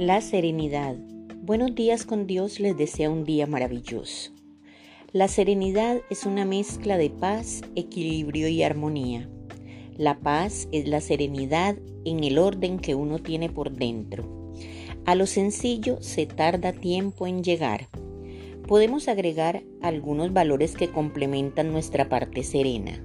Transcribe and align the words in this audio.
La 0.00 0.22
serenidad. 0.22 0.96
Buenos 1.42 1.74
días 1.74 2.06
con 2.06 2.26
Dios 2.26 2.58
les 2.58 2.74
desea 2.74 3.10
un 3.10 3.24
día 3.24 3.46
maravilloso. 3.46 4.32
La 5.12 5.28
serenidad 5.28 5.98
es 6.08 6.24
una 6.24 6.46
mezcla 6.46 6.96
de 6.96 7.10
paz, 7.10 7.60
equilibrio 7.76 8.48
y 8.48 8.62
armonía. 8.62 9.28
La 9.98 10.18
paz 10.18 10.68
es 10.72 10.88
la 10.88 11.02
serenidad 11.02 11.76
en 12.06 12.24
el 12.24 12.38
orden 12.38 12.78
que 12.78 12.94
uno 12.94 13.18
tiene 13.18 13.50
por 13.50 13.72
dentro. 13.72 14.54
A 15.04 15.14
lo 15.14 15.26
sencillo 15.26 16.00
se 16.00 16.24
tarda 16.24 16.72
tiempo 16.72 17.26
en 17.26 17.44
llegar. 17.44 17.88
Podemos 18.66 19.06
agregar 19.06 19.62
algunos 19.82 20.32
valores 20.32 20.76
que 20.76 20.88
complementan 20.88 21.72
nuestra 21.72 22.08
parte 22.08 22.42
serena. 22.42 23.04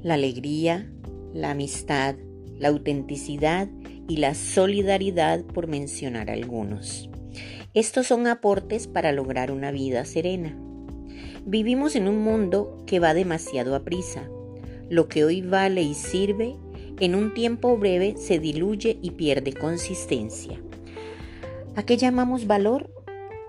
La 0.00 0.14
alegría, 0.14 0.90
la 1.34 1.50
amistad, 1.50 2.16
la 2.58 2.68
autenticidad 2.68 3.68
y 4.10 4.16
la 4.16 4.34
solidaridad 4.34 5.44
por 5.44 5.68
mencionar 5.68 6.30
algunos. 6.30 7.08
Estos 7.74 8.08
son 8.08 8.26
aportes 8.26 8.88
para 8.88 9.12
lograr 9.12 9.52
una 9.52 9.70
vida 9.70 10.04
serena. 10.04 10.58
Vivimos 11.46 11.94
en 11.94 12.08
un 12.08 12.18
mundo 12.18 12.82
que 12.88 12.98
va 12.98 13.14
demasiado 13.14 13.76
a 13.76 13.84
prisa. 13.84 14.28
Lo 14.88 15.06
que 15.06 15.24
hoy 15.24 15.42
vale 15.42 15.82
y 15.82 15.94
sirve, 15.94 16.56
en 16.98 17.14
un 17.14 17.34
tiempo 17.34 17.76
breve 17.78 18.16
se 18.16 18.40
diluye 18.40 18.98
y 19.00 19.12
pierde 19.12 19.52
consistencia. 19.52 20.60
¿A 21.76 21.84
qué 21.84 21.96
llamamos 21.96 22.48
valor? 22.48 22.92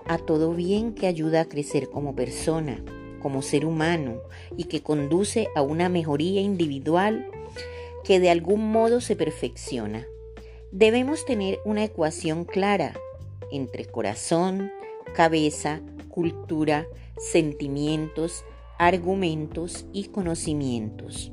A 0.06 0.18
todo 0.18 0.54
bien 0.54 0.94
que 0.94 1.08
ayuda 1.08 1.40
a 1.40 1.48
crecer 1.48 1.88
como 1.90 2.14
persona, 2.14 2.84
como 3.20 3.42
ser 3.42 3.66
humano 3.66 4.20
y 4.56 4.64
que 4.64 4.80
conduce 4.80 5.48
a 5.56 5.62
una 5.62 5.88
mejoría 5.88 6.40
individual 6.40 7.26
que 8.04 8.20
de 8.20 8.30
algún 8.30 8.70
modo 8.70 9.00
se 9.00 9.16
perfecciona. 9.16 10.06
Debemos 10.72 11.26
tener 11.26 11.60
una 11.66 11.84
ecuación 11.84 12.46
clara 12.46 12.94
entre 13.50 13.84
corazón, 13.84 14.72
cabeza, 15.14 15.82
cultura, 16.08 16.86
sentimientos, 17.18 18.42
argumentos 18.78 19.84
y 19.92 20.04
conocimientos. 20.04 21.30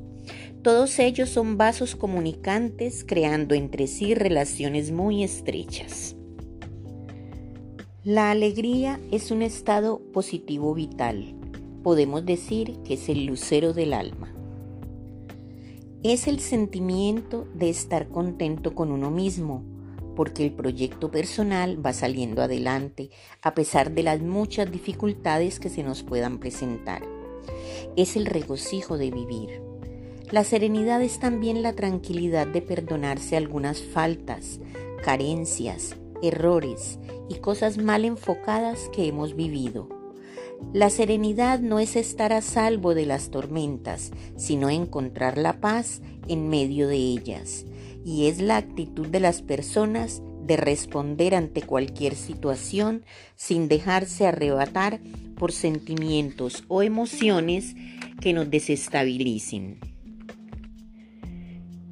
Todos 0.62 1.00
ellos 1.00 1.30
son 1.30 1.56
vasos 1.56 1.95
comunicantes 1.95 3.06
creando 3.08 3.56
entre 3.56 3.88
sí 3.88 4.14
relaciones 4.14 4.92
muy 4.92 5.23
estrechas. 5.23 6.17
La 8.04 8.32
alegría 8.32 9.00
es 9.10 9.32
un 9.32 9.42
estado 9.42 10.02
positivo 10.12 10.73
vital. 10.73 11.34
Podemos 11.82 12.26
decir 12.26 12.78
que 12.84 12.95
es 12.95 13.08
el 13.08 13.26
lucero 13.26 13.72
del 13.72 13.94
alma 13.94 14.36
es 16.03 16.28
el 16.28 16.39
sentimiento 16.39 17.45
de 17.53 17.69
estar 17.69 18.08
contento 18.08 18.73
con 18.73 18.92
uno 18.92 19.11
mismo, 19.11 19.64
porque 20.16 20.45
el 20.45 20.53
proyecto 20.53 21.11
personal 21.11 21.86
va 21.86 21.92
saliendo 21.92 22.42
adelante 22.42 23.09
a 23.42 23.53
pesar 23.53 23.92
de 23.92 24.03
las 24.03 24.22
muchas 24.22 24.72
dificultades 24.72 25.59
que 25.59 25.70
se 25.70 25.83
nos 25.83 26.03
puedan 26.03 26.39
presentar. 26.39 27.02
Es 27.97 28.16
el 28.16 28.27
regocijo 28.27 28.97
de 28.97 29.11
vivir. 29.11 29.61
La 30.31 30.45
serenidad 30.45 31.02
es 31.02 31.20
también 31.20 31.64
la 31.64 31.73
tranquilidad 31.73 32.47
de 32.47 32.61
perdonarse 32.61 33.36
algunas 33.36 33.81
faltas, 33.81 34.61
carencias, 35.03 35.97
errores 36.22 36.97
y 37.27 37.36
cosas 37.36 37.77
mal 37.77 38.05
enfocadas 38.05 38.89
que 38.94 39.08
hemos 39.08 39.36
vivido 39.36 39.98
la 40.73 40.91
serenidad 40.91 41.59
no 41.59 41.79
es 41.79 41.95
estar 41.95 42.31
a 42.31 42.41
salvo 42.41 42.93
de 42.93 43.07
las 43.07 43.31
tormentas, 43.31 44.11
sino 44.38 44.69
encontrar 44.69 45.38
la 45.38 45.59
paz 45.59 46.02
en 46.27 46.47
medio 46.47 46.88
de 46.88 46.97
ellas. 46.97 47.65
Y 48.05 48.27
es 48.27 48.39
la 48.39 48.57
actitud 48.57 49.07
de 49.07 49.19
las 49.19 49.41
personas 49.41 50.21
de 50.43 50.58
responder 50.58 51.33
ante 51.33 51.64
cualquier 51.64 52.15
situación 52.15 53.03
sin 53.36 53.67
dejarse 53.67 54.27
arrebatar 54.27 54.99
por 55.37 55.52
sentimientos 55.52 56.64
o 56.67 56.83
emociones 56.83 57.75
que 58.21 58.33
nos 58.33 58.49
desestabilicen. 58.49 59.80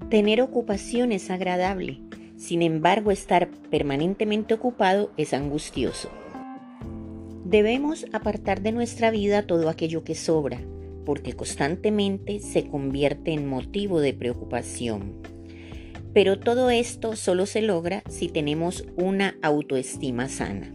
Tener 0.09 0.41
ocupación 0.41 1.11
es 1.11 1.29
agradable, 1.31 2.00
sin 2.38 2.61
embargo 2.61 3.11
estar 3.11 3.50
permanentemente 3.69 4.53
ocupado 4.53 5.11
es 5.17 5.33
angustioso. 5.33 6.09
Debemos 7.50 8.06
apartar 8.12 8.62
de 8.62 8.74
nuestra 8.74 9.09
vida 9.09 9.47
todo 9.47 9.69
aquello 9.69 10.03
que 10.03 10.16
sobra, 10.16 10.59
porque 11.06 11.31
constantemente 11.31 12.41
se 12.41 12.68
convierte 12.68 13.31
en 13.31 13.47
motivo 13.47 14.02
de 14.02 14.13
preocupación. 14.13 15.13
Pero 16.13 16.40
todo 16.40 16.69
esto 16.69 17.16
solo 17.16 17.46
se 17.46 17.62
logra 17.62 18.03
si 18.09 18.28
tenemos 18.28 18.84
una 18.97 19.38
autoestima 19.41 20.28
sana. 20.28 20.74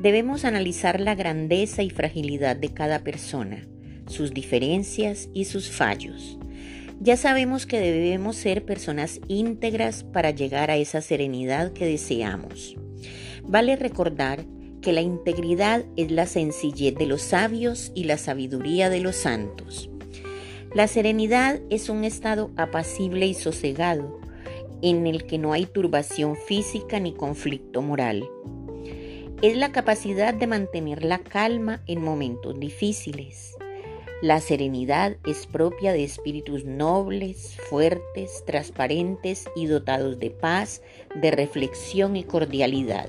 Debemos 0.00 0.44
analizar 0.44 1.00
la 1.00 1.16
grandeza 1.16 1.82
y 1.82 1.90
fragilidad 1.90 2.54
de 2.54 2.68
cada 2.68 3.00
persona, 3.00 3.66
sus 4.06 4.32
diferencias 4.32 5.28
y 5.34 5.46
sus 5.46 5.68
fallos. 5.68 6.38
Ya 7.00 7.16
sabemos 7.16 7.66
que 7.66 7.80
debemos 7.80 8.36
ser 8.36 8.64
personas 8.64 9.20
íntegras 9.26 10.04
para 10.04 10.30
llegar 10.30 10.70
a 10.70 10.76
esa 10.76 11.00
serenidad 11.00 11.72
que 11.72 11.86
deseamos. 11.86 12.76
Vale 13.42 13.74
recordar 13.74 14.44
que 14.80 14.92
la 14.92 15.00
integridad 15.00 15.84
es 15.96 16.10
la 16.10 16.26
sencillez 16.26 16.94
de 16.94 17.06
los 17.06 17.22
sabios 17.22 17.92
y 17.94 18.04
la 18.04 18.18
sabiduría 18.18 18.90
de 18.90 19.00
los 19.00 19.16
santos. 19.16 19.90
La 20.74 20.86
serenidad 20.86 21.60
es 21.70 21.88
un 21.88 22.04
estado 22.04 22.50
apacible 22.56 23.26
y 23.26 23.34
sosegado, 23.34 24.20
en 24.82 25.06
el 25.06 25.26
que 25.26 25.38
no 25.38 25.52
hay 25.52 25.66
turbación 25.66 26.36
física 26.36 27.00
ni 27.00 27.12
conflicto 27.12 27.82
moral. 27.82 28.28
Es 29.42 29.56
la 29.56 29.72
capacidad 29.72 30.34
de 30.34 30.46
mantener 30.46 31.04
la 31.04 31.18
calma 31.18 31.82
en 31.86 32.02
momentos 32.02 32.58
difíciles. 32.58 33.56
La 34.20 34.40
serenidad 34.40 35.16
es 35.24 35.46
propia 35.46 35.92
de 35.92 36.02
espíritus 36.02 36.64
nobles, 36.64 37.56
fuertes, 37.70 38.42
transparentes 38.44 39.48
y 39.54 39.66
dotados 39.66 40.18
de 40.18 40.30
paz, 40.30 40.82
de 41.14 41.30
reflexión 41.30 42.16
y 42.16 42.24
cordialidad. 42.24 43.08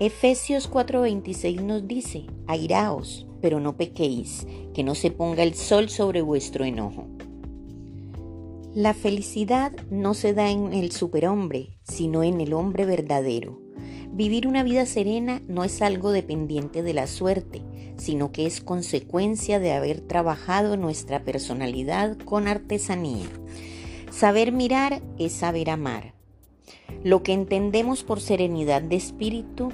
Efesios 0.00 0.70
4:26 0.70 1.60
nos 1.60 1.86
dice, 1.86 2.24
airaos, 2.46 3.26
pero 3.42 3.60
no 3.60 3.76
pequéis, 3.76 4.46
que 4.72 4.82
no 4.82 4.94
se 4.94 5.10
ponga 5.10 5.42
el 5.42 5.52
sol 5.52 5.90
sobre 5.90 6.22
vuestro 6.22 6.64
enojo. 6.64 7.06
La 8.74 8.94
felicidad 8.94 9.72
no 9.90 10.14
se 10.14 10.32
da 10.32 10.50
en 10.50 10.72
el 10.72 10.90
superhombre, 10.90 11.76
sino 11.82 12.22
en 12.22 12.40
el 12.40 12.54
hombre 12.54 12.86
verdadero. 12.86 13.60
Vivir 14.10 14.46
una 14.46 14.62
vida 14.62 14.86
serena 14.86 15.42
no 15.48 15.64
es 15.64 15.82
algo 15.82 16.12
dependiente 16.12 16.82
de 16.82 16.94
la 16.94 17.06
suerte, 17.06 17.60
sino 17.98 18.32
que 18.32 18.46
es 18.46 18.62
consecuencia 18.62 19.60
de 19.60 19.72
haber 19.72 20.00
trabajado 20.00 20.78
nuestra 20.78 21.24
personalidad 21.24 22.16
con 22.16 22.48
artesanía. 22.48 23.26
Saber 24.10 24.50
mirar 24.50 25.02
es 25.18 25.34
saber 25.34 25.68
amar. 25.68 26.14
Lo 27.04 27.22
que 27.22 27.34
entendemos 27.34 28.02
por 28.02 28.22
serenidad 28.22 28.80
de 28.80 28.96
espíritu 28.96 29.68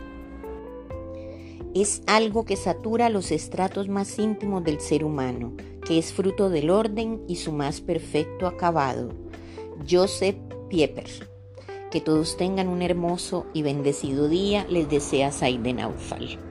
es 1.82 2.02
algo 2.06 2.44
que 2.44 2.56
satura 2.56 3.10
los 3.10 3.30
estratos 3.30 3.88
más 3.88 4.18
íntimos 4.18 4.64
del 4.64 4.80
ser 4.80 5.04
humano, 5.04 5.52
que 5.86 5.98
es 5.98 6.12
fruto 6.12 6.48
del 6.48 6.70
orden 6.70 7.22
y 7.28 7.36
su 7.36 7.52
más 7.52 7.80
perfecto 7.80 8.46
acabado. 8.46 9.10
Joseph 9.88 10.36
Pieper. 10.70 11.28
Que 11.90 12.00
todos 12.00 12.36
tengan 12.36 12.68
un 12.68 12.82
hermoso 12.82 13.46
y 13.52 13.62
bendecido 13.62 14.28
día, 14.28 14.66
les 14.68 14.88
desea 14.88 15.32
Saiden 15.32 15.80
Aufal. 15.80 16.45